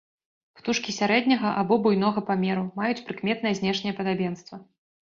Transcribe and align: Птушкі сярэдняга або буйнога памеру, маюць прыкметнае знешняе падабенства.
Птушкі 0.61 0.95
сярэдняга 0.99 1.51
або 1.63 1.79
буйнога 1.85 2.19
памеру, 2.33 2.67
маюць 2.83 3.05
прыкметнае 3.11 3.57
знешняе 3.63 3.99
падабенства. 4.03 4.55